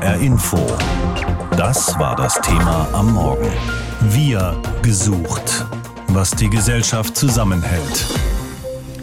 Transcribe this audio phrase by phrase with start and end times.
[0.00, 0.56] HR Info.
[1.58, 3.50] Das war das Thema am Morgen.
[4.00, 5.66] Wir gesucht.
[6.08, 8.06] Was die Gesellschaft zusammenhält.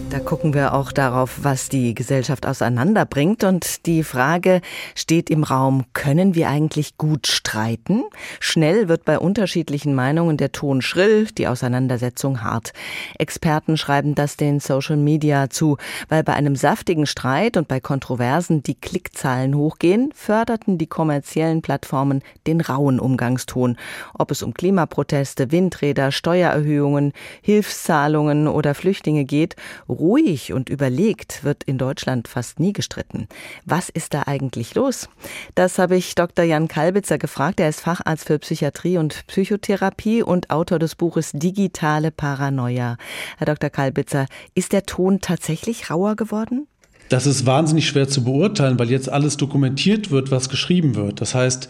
[0.10, 3.44] Da gucken wir auch darauf, was die Gesellschaft auseinanderbringt.
[3.44, 4.62] Und die Frage
[4.96, 8.04] steht im Raum, können wir eigentlich gut streiten?
[8.40, 12.72] Schnell wird bei unterschiedlichen Meinungen der Ton schrill, die Auseinandersetzung hart.
[13.20, 18.64] Experten schreiben das den Social Media zu, weil bei einem saftigen Streit und bei Kontroversen
[18.64, 23.78] die Klickzahlen hochgehen, förderten die kommerziellen Plattformen den rauen Umgangston.
[24.14, 27.12] Ob es um Klimaproteste, Windräder, Steuererhöhungen,
[27.42, 29.58] Hilfszahlungen oder Flüchtlinge geht,
[29.98, 33.28] Ruhig und überlegt wird in Deutschland fast nie gestritten.
[33.66, 35.10] Was ist da eigentlich los?
[35.56, 36.46] Das habe ich Dr.
[36.46, 37.60] Jan Kalbitzer gefragt.
[37.60, 42.98] Er ist Facharzt für Psychiatrie und Psychotherapie und Autor des Buches Digitale Paranoia.
[43.38, 43.70] Herr Dr.
[43.70, 46.68] Kalbitzer, ist der Ton tatsächlich rauer geworden?
[47.10, 51.22] Das ist wahnsinnig schwer zu beurteilen, weil jetzt alles dokumentiert wird, was geschrieben wird.
[51.22, 51.70] Das heißt,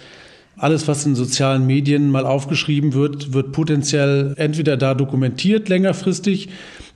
[0.58, 6.50] alles, was in sozialen Medien mal aufgeschrieben wird, wird potenziell entweder da dokumentiert längerfristig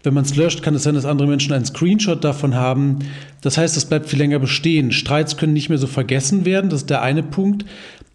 [0.03, 3.00] wenn man es löscht, kann es sein, dass andere Menschen einen Screenshot davon haben.
[3.42, 4.92] Das heißt, es bleibt viel länger bestehen.
[4.92, 6.70] Streits können nicht mehr so vergessen werden.
[6.70, 7.66] Das ist der eine Punkt.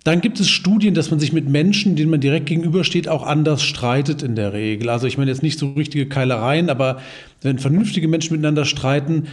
[0.03, 3.63] Dann gibt es Studien, dass man sich mit Menschen, denen man direkt gegenübersteht, auch anders
[3.63, 4.89] streitet in der Regel.
[4.89, 7.01] Also ich meine jetzt nicht so richtige Keilereien, aber
[7.43, 9.25] wenn vernünftige Menschen miteinander streiten,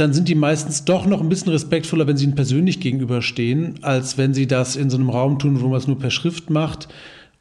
[0.00, 4.16] dann sind die meistens doch noch ein bisschen respektvoller, wenn sie ihnen persönlich gegenüberstehen, als
[4.16, 6.88] wenn sie das in so einem Raum tun, wo man es nur per Schrift macht.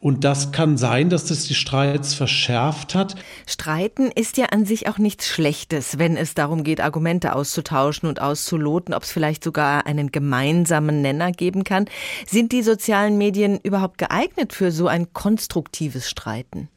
[0.02, 3.16] Und das kann sein, dass das die Streits verschärft hat.
[3.46, 8.22] Streiten ist ja an sich auch nichts Schlechtes, wenn es darum geht, Argumente auszutauschen und
[8.22, 11.86] auszuloten, ob es vielleicht sogar einen gemeinsamen Nenner geben kann.
[12.26, 16.70] Sind die sozialen Medien überhaupt geeignet für so ein konstruktives Streiten?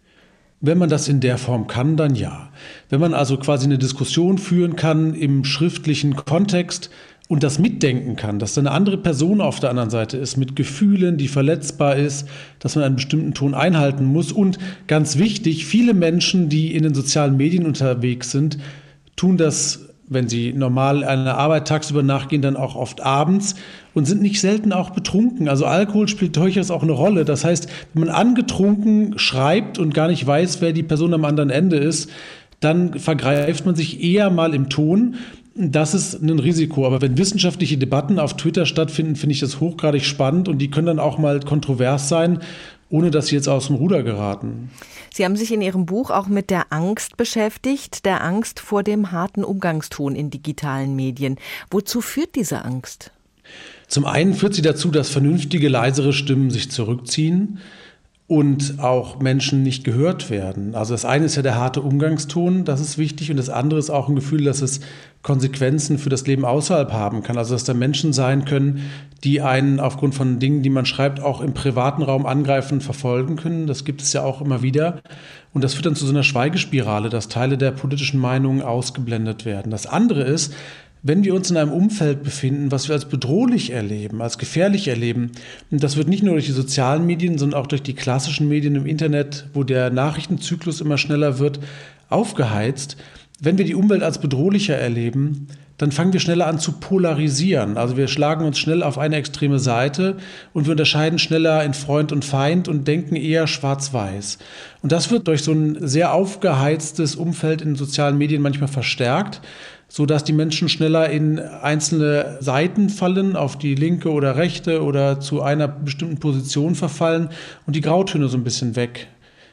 [0.62, 2.48] Wenn man das in der Form kann, dann ja.
[2.88, 6.88] Wenn man also quasi eine Diskussion führen kann im schriftlichen Kontext,
[7.32, 10.54] und das mitdenken kann, dass da eine andere Person auf der anderen Seite ist, mit
[10.54, 14.32] Gefühlen, die verletzbar ist, dass man einen bestimmten Ton einhalten muss.
[14.32, 18.58] Und ganz wichtig, viele Menschen, die in den sozialen Medien unterwegs sind,
[19.16, 23.54] tun das, wenn sie normal einer Arbeit tagsüber nachgehen, dann auch oft abends
[23.94, 25.48] und sind nicht selten auch betrunken.
[25.48, 27.24] Also Alkohol spielt durchaus auch eine Rolle.
[27.24, 31.50] Das heißt, wenn man angetrunken schreibt und gar nicht weiß, wer die Person am anderen
[31.50, 32.10] Ende ist,
[32.60, 35.16] dann vergreift man sich eher mal im Ton.
[35.54, 36.86] Das ist ein Risiko.
[36.86, 40.86] Aber wenn wissenschaftliche Debatten auf Twitter stattfinden, finde ich das hochgradig spannend und die können
[40.86, 42.38] dann auch mal kontrovers sein,
[42.92, 44.70] ohne dass sie jetzt aus dem Ruder geraten.
[45.12, 49.10] Sie haben sich in Ihrem Buch auch mit der Angst beschäftigt, der Angst vor dem
[49.10, 51.36] harten Umgangston in digitalen Medien.
[51.70, 53.10] Wozu führt diese Angst?
[53.88, 57.60] Zum einen führt sie dazu, dass vernünftige, leisere Stimmen sich zurückziehen
[58.26, 60.74] und auch Menschen nicht gehört werden.
[60.74, 63.90] Also das eine ist ja der harte Umgangston, das ist wichtig, und das andere ist
[63.90, 64.80] auch ein Gefühl, dass es
[65.22, 67.38] Konsequenzen für das Leben außerhalb haben kann.
[67.38, 68.90] Also dass da Menschen sein können,
[69.22, 73.66] die einen aufgrund von Dingen, die man schreibt, auch im privaten Raum angreifen verfolgen können.
[73.66, 75.00] Das gibt es ja auch immer wieder.
[75.52, 79.70] Und das führt dann zu so einer Schweigespirale, dass Teile der politischen Meinungen ausgeblendet werden.
[79.70, 80.52] Das andere ist,
[81.04, 85.32] wenn wir uns in einem Umfeld befinden, was wir als bedrohlich erleben, als gefährlich erleben,
[85.70, 88.76] und das wird nicht nur durch die sozialen Medien, sondern auch durch die klassischen Medien
[88.76, 91.58] im Internet, wo der Nachrichtenzyklus immer schneller wird,
[92.08, 92.96] aufgeheizt,
[93.42, 97.76] wenn wir die Umwelt als bedrohlicher erleben, dann fangen wir schneller an zu polarisieren.
[97.76, 100.16] Also wir schlagen uns schnell auf eine extreme Seite
[100.52, 104.38] und wir unterscheiden schneller in Freund und Feind und denken eher schwarz-weiß.
[104.82, 109.40] Und das wird durch so ein sehr aufgeheiztes Umfeld in sozialen Medien manchmal verstärkt
[109.94, 115.20] so dass die Menschen schneller in einzelne Seiten fallen, auf die linke oder rechte oder
[115.20, 117.28] zu einer bestimmten Position verfallen
[117.66, 118.74] und die Grautöne so ein bisschen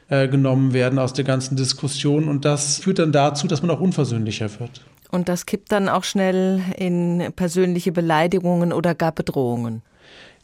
[0.09, 2.28] weggenommen werden aus der ganzen Diskussion.
[2.28, 4.81] Und das führt dann dazu, dass man auch unversöhnlicher wird.
[5.12, 9.81] Und das kippt dann auch schnell in persönliche Beleidigungen oder gar Bedrohungen.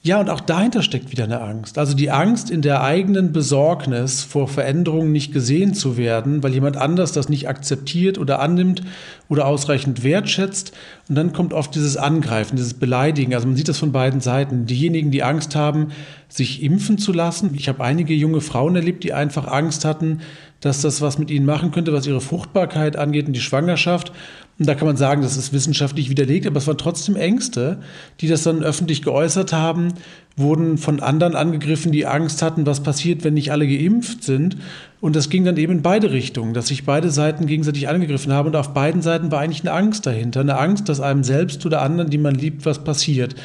[0.06, 1.80] Ja, und auch dahinter steckt wieder eine Angst.
[1.80, 6.78] Also die Angst in der eigenen Besorgnis vor Veränderungen nicht gesehen zu werden, weil jemand
[6.78, 8.84] anders das nicht akzeptiert oder annimmt
[9.30, 10.74] oder ausreichend wertschätzt.
[11.10, 13.34] Und dann kommt oft dieses Angreifen, dieses Beleidigen.
[13.34, 14.68] Also man sieht das von beiden Seiten.
[14.68, 15.88] Diejenigen, die Angst haben,
[16.28, 17.52] sich impfen zu lassen.
[17.56, 20.22] Ich habe einige junge Frauen erlebt, die einfach Angst hatten,
[20.60, 24.12] dass das was mit ihnen machen könnte, was ihre Fruchtbarkeit angeht und die Schwangerschaft.
[24.58, 27.80] Und da kann man sagen, das ist wissenschaftlich widerlegt, aber es waren trotzdem Ängste,
[28.22, 29.90] die das dann öffentlich geäußert haben,
[30.38, 34.58] wurden von anderen angegriffen, die Angst hatten, was passiert, wenn nicht alle geimpft sind.
[35.06, 38.48] Und das ging dann eben in beide Richtungen, dass sich beide Seiten gegenseitig angegriffen haben.
[38.48, 40.40] Und auf beiden Seiten war eigentlich eine Angst dahinter.
[40.40, 43.36] Eine Angst, dass einem selbst oder anderen, die man liebt, was passiert.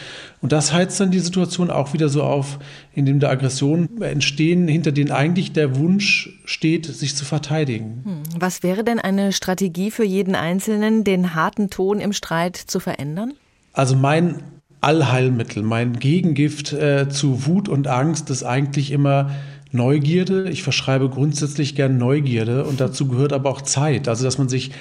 [0.40, 2.60] Und das heizt dann die Situation auch wieder so auf,
[2.94, 8.04] indem da Aggressionen entstehen, hinter denen eigentlich der Wunsch steht, sich zu verteidigen.
[8.04, 8.40] Hm.
[8.40, 13.34] Was wäre denn eine Strategie für jeden Einzelnen, den harten Ton im Streit zu verändern?
[13.74, 14.36] Also mein
[14.80, 15.62] Allheilmittel.
[15.62, 19.30] Mein Gegengift äh, zu Wut und Angst ist eigentlich immer
[19.72, 20.50] Neugierde.
[20.50, 24.08] Ich verschreibe grundsätzlich gern Neugierde und dazu gehört aber auch Zeit.
[24.08, 24.72] Also, dass man sich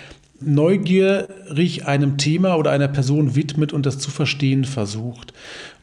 [0.41, 5.33] neugierig einem Thema oder einer Person widmet und das zu verstehen versucht.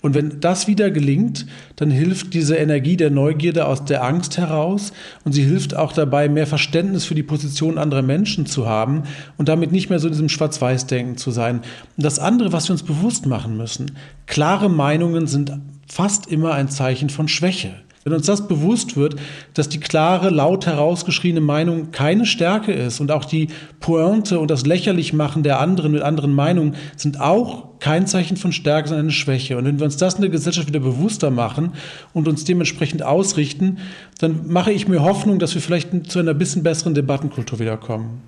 [0.02, 4.92] Und wenn das wieder gelingt, dann hilft diese Energie der Neugierde aus der Angst heraus
[5.24, 9.02] und sie hilft auch dabei, mehr Verständnis für die Position anderer Menschen zu haben
[9.36, 11.56] und damit nicht mehr so in diesem Schwarz-Weiß-Denken zu sein.
[11.96, 13.92] Und das andere, was wir uns bewusst machen müssen,
[14.26, 15.52] klare Meinungen sind
[15.88, 17.74] fast immer ein Zeichen von Schwäche.
[18.06, 19.16] Wenn uns das bewusst wird,
[19.54, 23.48] dass die klare, laut herausgeschriene Meinung keine Stärke ist und auch die
[23.80, 28.90] Pointe und das Lächerlichmachen der anderen mit anderen Meinungen sind auch kein Zeichen von Stärke,
[28.90, 29.58] sondern eine Schwäche.
[29.58, 31.72] Und wenn wir uns das in der Gesellschaft wieder bewusster machen
[32.12, 33.78] und uns dementsprechend ausrichten,
[34.20, 38.22] dann mache ich mir Hoffnung, dass wir vielleicht zu einer bisschen besseren Debattenkultur wiederkommen.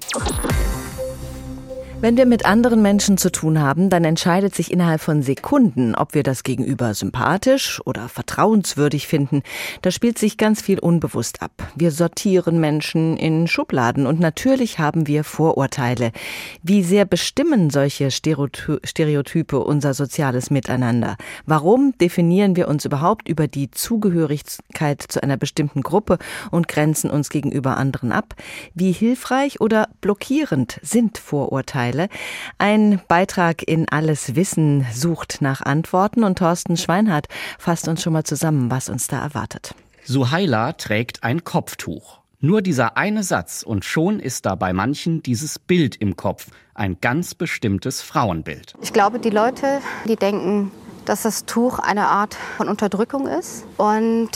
[2.01, 6.15] Wenn wir mit anderen Menschen zu tun haben, dann entscheidet sich innerhalb von Sekunden, ob
[6.15, 9.43] wir das Gegenüber sympathisch oder vertrauenswürdig finden.
[9.83, 11.51] Da spielt sich ganz viel unbewusst ab.
[11.75, 16.13] Wir sortieren Menschen in Schubladen und natürlich haben wir Vorurteile.
[16.63, 21.17] Wie sehr bestimmen solche Stereotype unser soziales Miteinander?
[21.47, 26.19] Warum definieren wir uns überhaupt über die Zugehörigkeit zu einer bestimmten Gruppe
[26.53, 28.37] und grenzen uns gegenüber anderen ab?
[28.73, 31.88] Wie hilfreich oder blockierend sind Vorurteile?
[31.89, 32.09] Vorurteile.
[32.59, 37.27] Ein Beitrag in Alles Wissen sucht nach Antworten und Thorsten Schweinhardt
[37.59, 39.75] fasst uns schon mal zusammen, was uns da erwartet.
[40.05, 42.19] Suhaila trägt ein Kopftuch.
[42.41, 46.99] Nur dieser eine Satz und schon ist da bei manchen dieses Bild im Kopf, ein
[47.01, 48.75] ganz bestimmtes Frauenbild.
[48.81, 50.71] Ich glaube, die Leute, die denken,
[51.05, 54.31] dass das Tuch eine Art von Unterdrückung ist und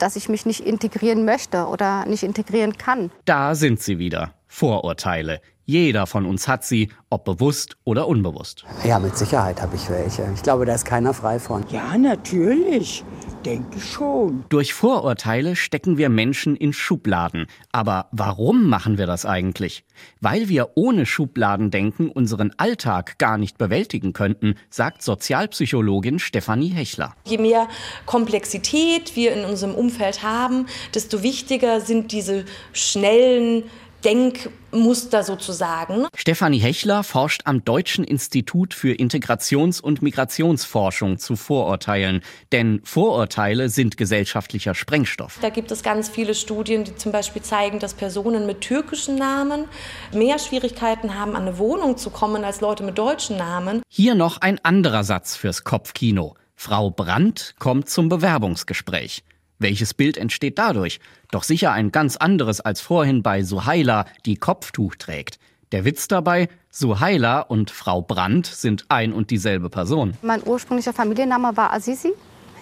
[0.00, 3.10] dass ich mich nicht integrieren möchte oder nicht integrieren kann.
[3.24, 4.34] Da sind sie wieder.
[4.48, 5.40] Vorurteile.
[5.70, 8.64] Jeder von uns hat sie, ob bewusst oder unbewusst.
[8.86, 10.26] Ja, mit Sicherheit habe ich welche.
[10.34, 11.62] Ich glaube, da ist keiner frei von.
[11.70, 13.04] Ja, natürlich.
[13.44, 14.46] Denke schon.
[14.48, 17.48] Durch Vorurteile stecken wir Menschen in Schubladen.
[17.70, 19.84] Aber warum machen wir das eigentlich?
[20.22, 27.14] Weil wir ohne Schubladendenken unseren Alltag gar nicht bewältigen könnten, sagt Sozialpsychologin Stefanie Hechler.
[27.26, 27.68] Je mehr
[28.06, 33.64] Komplexität wir in unserem Umfeld haben, desto wichtiger sind diese schnellen
[34.04, 36.06] Denkmuster sozusagen.
[36.14, 42.22] Stefanie Hechler forscht am Deutschen Institut für Integrations- und Migrationsforschung zu Vorurteilen.
[42.52, 45.38] Denn Vorurteile sind gesellschaftlicher Sprengstoff.
[45.42, 49.64] Da gibt es ganz viele Studien, die zum Beispiel zeigen, dass Personen mit türkischen Namen
[50.12, 53.82] mehr Schwierigkeiten haben, an eine Wohnung zu kommen als Leute mit deutschen Namen.
[53.88, 56.34] Hier noch ein anderer Satz fürs Kopfkino.
[56.54, 59.22] Frau Brandt kommt zum Bewerbungsgespräch.
[59.58, 61.00] Welches Bild entsteht dadurch?
[61.30, 65.38] Doch sicher ein ganz anderes als vorhin bei Suhaila, die Kopftuch trägt.
[65.72, 70.14] Der Witz dabei, Suhaila und Frau Brandt sind ein und dieselbe Person.
[70.22, 72.12] Mein ursprünglicher Familienname war Azizi.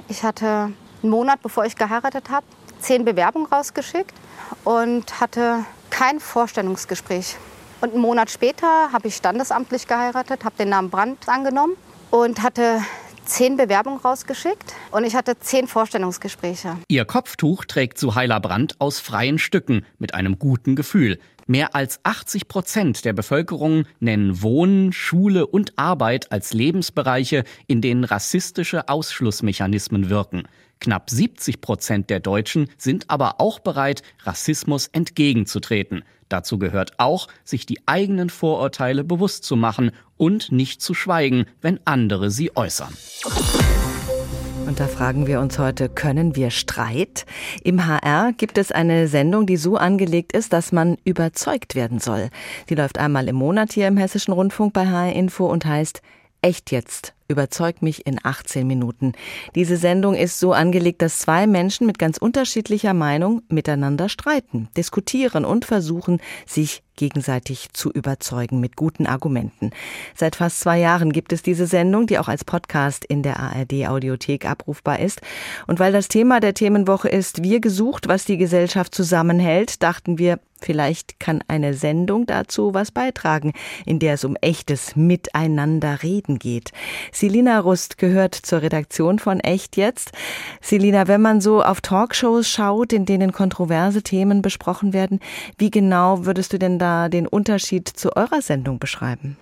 [0.08, 0.46] Ich hatte
[1.02, 2.46] einen Monat, bevor ich geheiratet habe,
[2.80, 4.14] zehn Bewerbungen rausgeschickt
[4.64, 7.36] und hatte kein Vorstellungsgespräch.
[7.80, 11.76] Und einen Monat später habe ich standesamtlich geheiratet, habe den Namen Brandt angenommen
[12.10, 12.80] und hatte
[13.26, 16.76] zehn Bewerbungen rausgeschickt und ich hatte zehn Vorstellungsgespräche.
[16.88, 21.18] Ihr Kopftuch trägt Suhaila Brandt aus freien Stücken mit einem guten Gefühl.
[21.48, 28.02] Mehr als 80 Prozent der Bevölkerung nennen Wohnen, Schule und Arbeit als Lebensbereiche, in denen
[28.02, 30.48] rassistische Ausschlussmechanismen wirken.
[30.80, 36.04] Knapp 70 Prozent der Deutschen sind aber auch bereit, Rassismus entgegenzutreten.
[36.28, 41.80] Dazu gehört auch, sich die eigenen Vorurteile bewusst zu machen und nicht zu schweigen, wenn
[41.84, 42.92] andere sie äußern.
[44.66, 47.24] Und da fragen wir uns heute, können wir Streit?
[47.62, 52.30] Im HR gibt es eine Sendung, die so angelegt ist, dass man überzeugt werden soll.
[52.68, 56.02] Die läuft einmal im Monat hier im Hessischen Rundfunk bei HR Info und heißt
[56.42, 59.12] Echt jetzt Überzeug mich in 18 Minuten.
[59.54, 65.44] Diese Sendung ist so angelegt, dass zwei Menschen mit ganz unterschiedlicher Meinung miteinander streiten, diskutieren
[65.44, 69.70] und versuchen, sich gegenseitig zu überzeugen mit guten Argumenten.
[70.14, 73.86] Seit fast zwei Jahren gibt es diese Sendung, die auch als Podcast in der ARD
[73.86, 75.20] Audiothek abrufbar ist.
[75.66, 80.40] Und weil das Thema der Themenwoche ist, wir gesucht, was die Gesellschaft zusammenhält, dachten wir,
[80.58, 83.52] Vielleicht kann eine Sendung dazu was beitragen,
[83.84, 86.72] in der es um echtes Miteinander reden geht.
[87.16, 90.12] Selina Rust gehört zur Redaktion von Echt jetzt.
[90.60, 95.20] Selina, wenn man so auf Talkshows schaut, in denen kontroverse Themen besprochen werden,
[95.56, 99.38] wie genau würdest du denn da den Unterschied zu eurer Sendung beschreiben?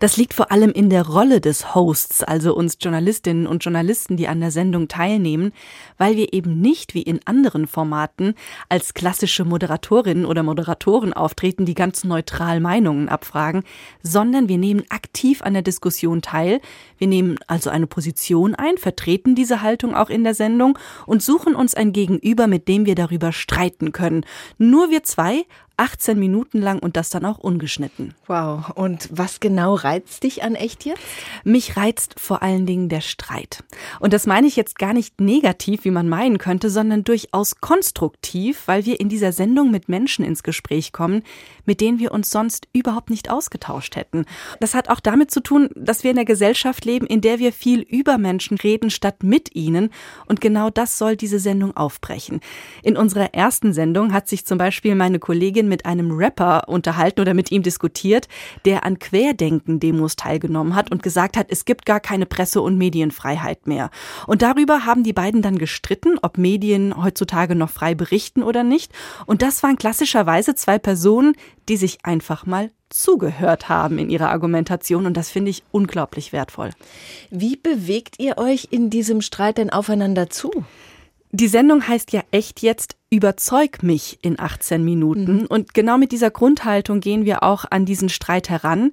[0.00, 4.28] Das liegt vor allem in der Rolle des Hosts, also uns Journalistinnen und Journalisten, die
[4.28, 5.52] an der Sendung teilnehmen,
[5.96, 8.34] weil wir eben nicht wie in anderen Formaten
[8.68, 13.64] als klassische Moderatorinnen oder Moderatoren auftreten, die ganz neutral Meinungen abfragen,
[14.02, 16.60] sondern wir nehmen aktiv an der Diskussion teil.
[16.98, 21.54] Wir nehmen also eine Position ein, vertreten diese Haltung auch in der Sendung und suchen
[21.54, 24.24] uns ein Gegenüber, mit dem wir darüber streiten können.
[24.58, 25.44] Nur wir zwei
[25.78, 28.14] 18 Minuten lang und das dann auch ungeschnitten.
[28.26, 28.70] Wow.
[28.74, 31.00] Und was genau reizt dich an echt jetzt?
[31.44, 33.62] Mich reizt vor allen Dingen der Streit.
[34.00, 38.62] Und das meine ich jetzt gar nicht negativ, wie man meinen könnte, sondern durchaus konstruktiv,
[38.66, 41.22] weil wir in dieser Sendung mit Menschen ins Gespräch kommen,
[41.64, 44.24] mit denen wir uns sonst überhaupt nicht ausgetauscht hätten.
[44.58, 47.52] Das hat auch damit zu tun, dass wir in einer Gesellschaft leben, in der wir
[47.52, 49.90] viel über Menschen reden statt mit ihnen.
[50.26, 52.40] Und genau das soll diese Sendung aufbrechen.
[52.82, 57.34] In unserer ersten Sendung hat sich zum Beispiel meine Kollegin mit einem Rapper unterhalten oder
[57.34, 58.28] mit ihm diskutiert,
[58.64, 63.66] der an Querdenken-Demos teilgenommen hat und gesagt hat, es gibt gar keine Presse- und Medienfreiheit
[63.66, 63.90] mehr.
[64.26, 68.92] Und darüber haben die beiden dann gestritten, ob Medien heutzutage noch frei berichten oder nicht.
[69.26, 71.34] Und das waren klassischerweise zwei Personen,
[71.68, 76.70] die sich einfach mal zugehört haben in ihrer Argumentation und das finde ich unglaublich wertvoll.
[77.30, 80.50] Wie bewegt ihr euch in diesem Streit denn aufeinander zu?
[81.30, 85.40] Die Sendung heißt ja echt jetzt Überzeug mich in 18 Minuten.
[85.40, 85.46] Mhm.
[85.46, 88.92] Und genau mit dieser Grundhaltung gehen wir auch an diesen Streit heran.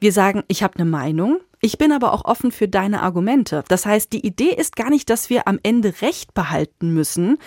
[0.00, 3.64] Wir sagen, ich habe eine Meinung, ich bin aber auch offen für deine Argumente.
[3.66, 7.38] Das heißt, die Idee ist gar nicht, dass wir am Ende Recht behalten müssen,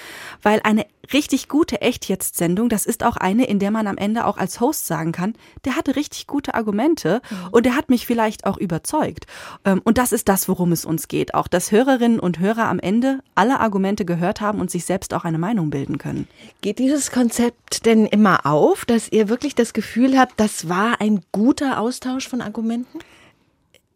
[0.43, 4.35] weil eine richtig gute Echt-Jetzt-Sendung, das ist auch eine, in der man am Ende auch
[4.35, 7.47] als Host sagen kann, der hatte richtig gute Argumente mhm.
[7.51, 9.25] und der hat mich vielleicht auch überzeugt.
[9.63, 11.33] Ähm, und das ist das, worum es uns geht.
[11.33, 15.23] Auch, dass Hörerinnen und Hörer am Ende alle Argumente gehört haben und sich selbst auch
[15.23, 16.27] eine Meinung bilden können.
[16.59, 21.21] Geht dieses Konzept denn immer auf, dass ihr wirklich das Gefühl habt, das war ein
[21.31, 22.99] guter Austausch von Argumenten?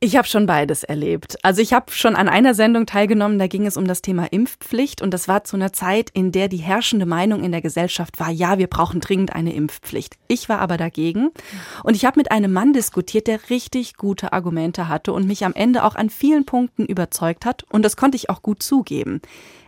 [0.03, 1.38] Ich habe schon beides erlebt.
[1.43, 5.01] Also ich habe schon an einer Sendung teilgenommen, da ging es um das Thema Impfpflicht
[5.01, 8.29] und das war zu einer Zeit, in der die herrschende Meinung in der Gesellschaft war,
[8.29, 10.17] ja, wir brauchen dringend eine Impfpflicht.
[10.27, 11.29] Ich war aber dagegen
[11.86, 15.53] und ich habe mit einem Mann diskutiert, der richtig gute Argumente hatte und mich am
[15.53, 19.22] Ende auch an vielen Punkten überzeugt hat und das konnte ich auch gut zugeben.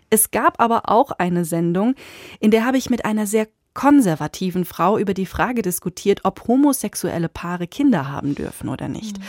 [0.10, 1.96] Es gab aber auch eine Sendung,
[2.42, 7.30] in der habe ich mit einer sehr konservativen Frau über die Frage diskutiert, ob homosexuelle
[7.30, 9.20] Paare Kinder haben dürfen oder nicht.
[9.20, 9.24] Mhm.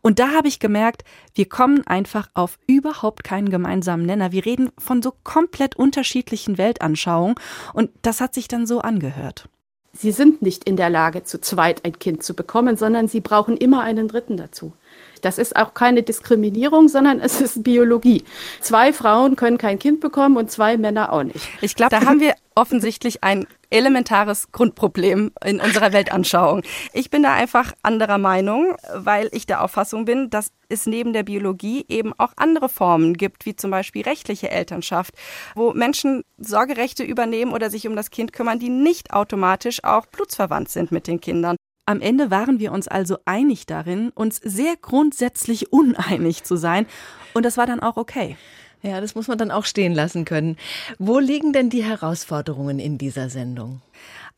[0.00, 4.32] Und da habe ich gemerkt, wir kommen einfach auf überhaupt keinen gemeinsamen Nenner.
[4.32, 7.34] Wir reden von so komplett unterschiedlichen Weltanschauungen
[7.74, 9.50] und das hat sich dann so angehört.
[9.92, 13.56] Sie sind nicht in der Lage, zu zweit ein Kind zu bekommen, sondern sie brauchen
[13.56, 14.72] immer einen Dritten dazu.
[15.20, 18.24] Das ist auch keine Diskriminierung, sondern es ist Biologie.
[18.60, 21.48] Zwei Frauen können kein Kind bekommen und zwei Männer auch nicht.
[21.60, 26.62] Ich glaube, da haben wir offensichtlich ein elementares Grundproblem in unserer Weltanschauung.
[26.92, 31.22] Ich bin da einfach anderer Meinung, weil ich der Auffassung bin, dass es neben der
[31.22, 35.14] Biologie eben auch andere Formen gibt, wie zum Beispiel rechtliche Elternschaft,
[35.54, 40.68] wo Menschen Sorgerechte übernehmen oder sich um das Kind kümmern, die nicht automatisch auch blutsverwandt
[40.70, 41.56] sind mit den Kindern.
[41.88, 46.84] Am Ende waren wir uns also einig darin, uns sehr grundsätzlich uneinig zu sein.
[47.32, 48.36] Und das war dann auch okay.
[48.82, 50.58] Ja, das muss man dann auch stehen lassen können.
[50.98, 53.80] Wo liegen denn die Herausforderungen in dieser Sendung?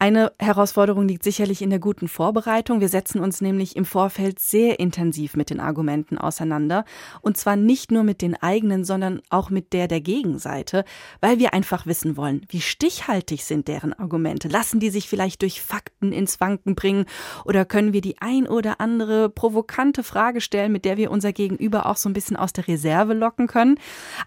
[0.02, 2.80] Eine Herausforderung liegt sicherlich in der guten Vorbereitung.
[2.80, 6.86] Wir setzen uns nämlich im Vorfeld sehr intensiv mit den Argumenten auseinander.
[7.20, 10.86] Und zwar nicht nur mit den eigenen, sondern auch mit der der Gegenseite,
[11.20, 14.48] weil wir einfach wissen wollen, wie stichhaltig sind deren Argumente.
[14.48, 17.04] Lassen die sich vielleicht durch Fakten ins Wanken bringen
[17.44, 21.84] oder können wir die ein oder andere provokante Frage stellen, mit der wir unser Gegenüber
[21.84, 23.78] auch so ein bisschen aus der Reserve locken können.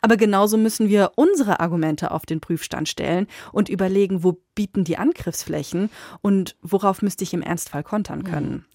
[0.01, 4.97] Aber genauso müssen wir unsere Argumente auf den Prüfstand stellen und überlegen, wo bieten die
[4.97, 5.89] Angriffsflächen
[6.21, 8.51] und worauf müsste ich im Ernstfall kontern können?
[8.51, 8.65] Mhm.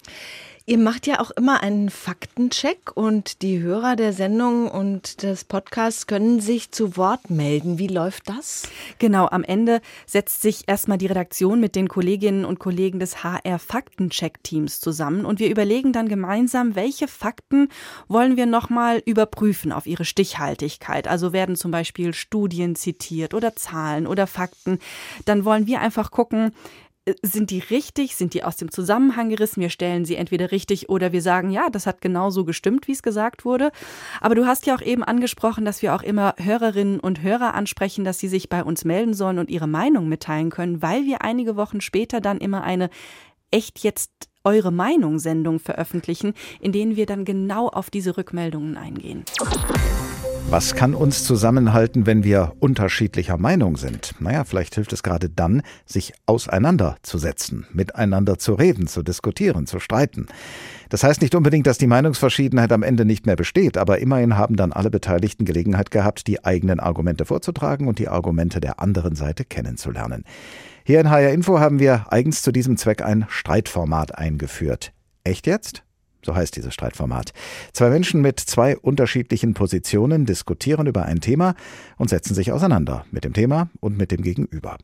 [0.68, 6.06] Ihr macht ja auch immer einen Faktencheck und die Hörer der Sendung und des Podcasts
[6.06, 7.78] können sich zu Wort melden.
[7.78, 8.68] Wie läuft das?
[8.98, 13.58] Genau, am Ende setzt sich erstmal die Redaktion mit den Kolleginnen und Kollegen des HR
[13.58, 17.70] Faktencheck Teams zusammen und wir überlegen dann gemeinsam, welche Fakten
[18.06, 21.08] wollen wir nochmal überprüfen auf ihre Stichhaltigkeit.
[21.08, 24.80] Also werden zum Beispiel Studien zitiert oder Zahlen oder Fakten.
[25.24, 26.52] Dann wollen wir einfach gucken,
[27.22, 28.16] sind die richtig?
[28.16, 29.60] Sind die aus dem Zusammenhang gerissen?
[29.60, 33.02] Wir stellen sie entweder richtig oder wir sagen, ja, das hat genauso gestimmt, wie es
[33.02, 33.70] gesagt wurde.
[34.20, 38.04] Aber du hast ja auch eben angesprochen, dass wir auch immer Hörerinnen und Hörer ansprechen,
[38.04, 41.56] dass sie sich bei uns melden sollen und ihre Meinung mitteilen können, weil wir einige
[41.56, 42.90] Wochen später dann immer eine
[43.50, 44.10] echt jetzt
[44.44, 49.24] eure Meinung Sendung veröffentlichen, in denen wir dann genau auf diese Rückmeldungen eingehen.
[50.50, 54.14] Was kann uns zusammenhalten, wenn wir unterschiedlicher Meinung sind?
[54.18, 60.26] Naja, vielleicht hilft es gerade dann, sich auseinanderzusetzen, miteinander zu reden, zu diskutieren, zu streiten.
[60.88, 64.56] Das heißt nicht unbedingt, dass die Meinungsverschiedenheit am Ende nicht mehr besteht, aber immerhin haben
[64.56, 69.44] dann alle Beteiligten Gelegenheit gehabt, die eigenen Argumente vorzutragen und die Argumente der anderen Seite
[69.44, 70.24] kennenzulernen.
[70.82, 74.94] Hier in HR Info haben wir eigens zu diesem Zweck ein Streitformat eingeführt.
[75.24, 75.84] Echt jetzt?
[76.24, 77.32] So heißt dieses Streitformat.
[77.72, 81.54] Zwei Menschen mit zwei unterschiedlichen Positionen diskutieren über ein Thema
[81.96, 84.78] und setzen sich auseinander mit dem Thema und mit dem Gegenüber.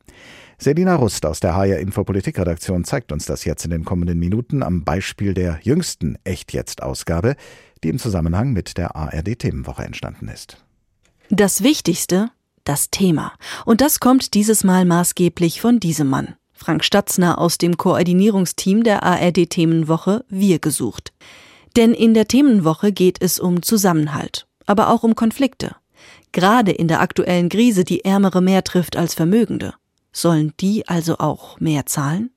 [0.58, 4.84] Selina Rust aus der HR Infopolitik-Redaktion zeigt uns das jetzt in den kommenden Minuten am
[4.84, 7.34] Beispiel der jüngsten Echt-Jetzt-Ausgabe,
[7.82, 10.64] die im Zusammenhang mit der ARD-Themenwoche entstanden ist.
[11.30, 12.30] Das Wichtigste,
[12.62, 13.32] das Thema.
[13.64, 16.36] Und das kommt dieses Mal maßgeblich von diesem Mann.
[16.64, 21.12] Frank Statzner aus dem Koordinierungsteam der ARD Themenwoche Wir gesucht.
[21.76, 25.76] Denn in der Themenwoche geht es um Zusammenhalt, aber auch um Konflikte.
[26.32, 29.74] Gerade in der aktuellen Krise, die Ärmere mehr trifft als Vermögende.
[30.10, 32.30] Sollen die also auch mehr zahlen?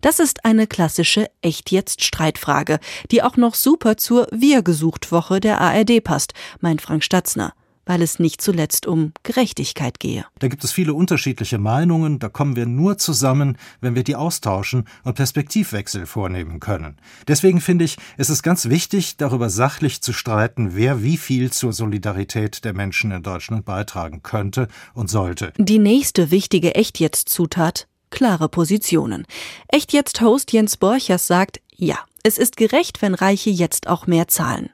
[0.00, 2.78] Das ist eine klassische Echt-Jetzt-Streitfrage,
[3.10, 7.52] die auch noch super zur Wir gesucht Woche der ARD passt, meint Frank Statzner
[7.88, 10.24] weil es nicht zuletzt um Gerechtigkeit gehe.
[10.38, 14.84] Da gibt es viele unterschiedliche Meinungen, da kommen wir nur zusammen, wenn wir die austauschen
[15.04, 16.98] und Perspektivwechsel vornehmen können.
[17.26, 21.72] Deswegen finde ich, es ist ganz wichtig, darüber sachlich zu streiten, wer wie viel zur
[21.72, 25.52] Solidarität der Menschen in Deutschland beitragen könnte und sollte.
[25.56, 29.26] Die nächste wichtige Echt-Jetzt-Zutat klare Positionen.
[29.68, 34.28] Echt jetzt Host Jens Borchers sagt, ja, es ist gerecht, wenn Reiche jetzt auch mehr
[34.28, 34.70] zahlen.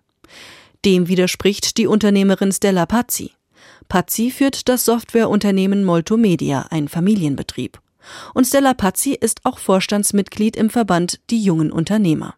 [0.85, 3.33] Dem widerspricht die Unternehmerin Stella Pazzi.
[3.89, 7.81] Pazzi führt das Softwareunternehmen Molto Media, ein Familienbetrieb.
[8.35, 12.35] Und Stella Pazzi ist auch Vorstandsmitglied im Verband Die jungen Unternehmer.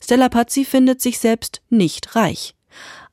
[0.00, 2.54] Stella Pazzi findet sich selbst nicht reich.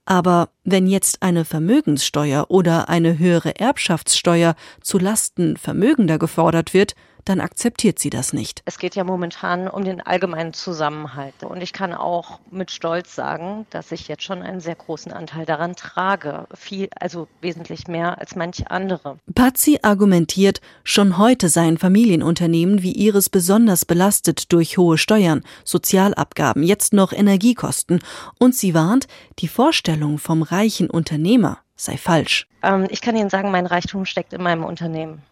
[0.05, 6.93] Aber wenn jetzt eine Vermögenssteuer oder eine höhere Erbschaftssteuer zu Lasten Vermögender gefordert wird,
[7.25, 8.61] dann akzeptiert sie das nicht.
[8.65, 11.33] Es geht ja momentan um den allgemeinen Zusammenhalt.
[11.43, 15.45] Und ich kann auch mit Stolz sagen, dass ich jetzt schon einen sehr großen Anteil
[15.45, 16.47] daran trage.
[16.53, 19.17] Viel, also wesentlich mehr als manche andere.
[19.33, 26.93] Patsy argumentiert, schon heute seien Familienunternehmen wie ihres besonders belastet durch hohe Steuern, Sozialabgaben, jetzt
[26.93, 27.99] noch Energiekosten.
[28.39, 29.07] Und sie warnt,
[29.39, 32.47] die Vorstellung vom reichen Unternehmer sei falsch.
[32.63, 35.23] Ähm, ich kann Ihnen sagen, mein Reichtum steckt in meinem Unternehmen.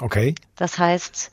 [0.00, 0.34] Okay.
[0.56, 1.30] Das heißt,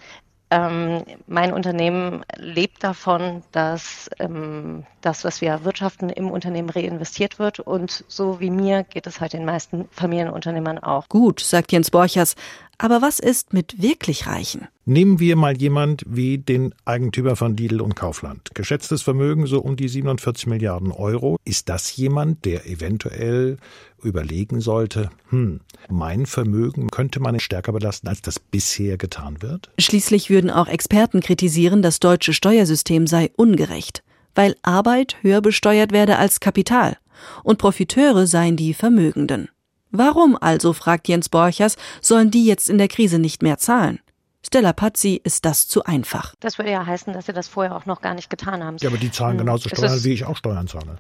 [0.54, 7.60] ähm, mein Unternehmen lebt davon, dass ähm, das, was wir erwirtschaften, im Unternehmen reinvestiert wird.
[7.60, 11.10] Und so wie mir geht es halt den meisten Familienunternehmern auch.
[11.10, 12.36] Gut, sagt Jens Borchers.
[12.77, 14.67] Aber was ist mit wirklich Reichen?
[14.86, 18.49] Nehmen wir mal jemand wie den Eigentümer von Lidl und Kaufland.
[18.53, 21.38] Geschätztes Vermögen so um die 47 Milliarden Euro.
[21.45, 23.57] Ist das jemand, der eventuell
[24.01, 29.71] überlegen sollte, hm, mein Vermögen könnte man stärker belasten, als das bisher getan wird?
[29.79, 34.03] Schließlich würden auch Experten kritisieren, das deutsche Steuersystem sei ungerecht,
[34.36, 36.97] weil Arbeit höher besteuert werde als Kapital
[37.43, 39.49] und Profiteure seien die Vermögenden.
[39.95, 43.99] Warum also, fragt Jens Borchers, sollen die jetzt in der Krise nicht mehr zahlen?
[44.43, 46.34] Stella Pazzi ist das zu einfach.
[46.39, 48.77] Das würde ja heißen, dass sie das vorher auch noch gar nicht getan haben.
[48.82, 50.97] Ja, aber die zahlen hm, genauso Steuern, wie ich auch Steuern zahle.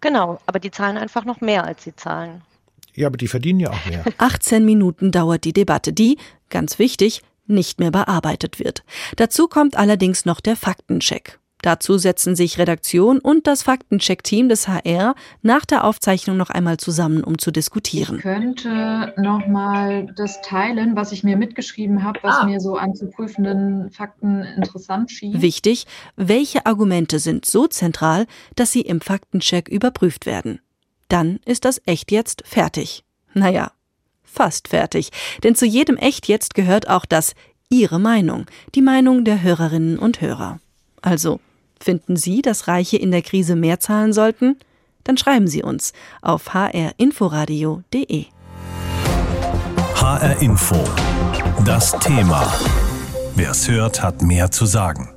[0.00, 2.42] Genau, aber die zahlen einfach noch mehr, als sie zahlen.
[2.94, 4.04] Ja, aber die verdienen ja auch mehr.
[4.18, 6.16] 18 Minuten dauert die Debatte, die,
[6.50, 8.84] ganz wichtig, nicht mehr bearbeitet wird.
[9.16, 11.40] Dazu kommt allerdings noch der Faktencheck.
[11.64, 17.24] Dazu setzen sich Redaktion und das Faktencheck-Team des HR nach der Aufzeichnung noch einmal zusammen,
[17.24, 18.16] um zu diskutieren.
[18.16, 22.44] Ich könnte noch mal das teilen, was ich mir mitgeschrieben habe, was ah.
[22.44, 25.40] mir so an zu prüfenden Fakten interessant schien.
[25.40, 30.60] Wichtig, welche Argumente sind so zentral, dass sie im Faktencheck überprüft werden.
[31.08, 33.04] Dann ist das Echt jetzt fertig.
[33.32, 33.72] Naja,
[34.22, 35.12] fast fertig.
[35.42, 37.34] Denn zu jedem Echt jetzt gehört auch das
[37.70, 40.60] Ihre Meinung, die Meinung der Hörerinnen und Hörer.
[41.00, 41.40] Also
[41.84, 44.56] Finden Sie, dass Reiche in der Krise mehr zahlen sollten?
[45.04, 45.92] Dann schreiben Sie uns
[46.22, 48.24] auf hrinforadio.de.
[49.94, 50.82] HR Info.
[51.66, 52.50] Das Thema.
[53.34, 55.13] Wer es hört, hat mehr zu sagen.